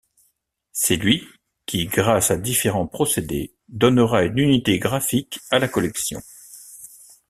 C’est 0.71 0.95
lui, 0.95 1.27
qui 1.67 1.85
grâce 1.85 2.31
à 2.31 2.35
différents 2.35 2.87
procédés, 2.87 3.53
donnera 3.67 4.23
une 4.23 4.39
unité 4.39 4.79
graphique 4.79 5.39
à 5.51 5.59
la 5.59 5.67
collection. 5.67 6.19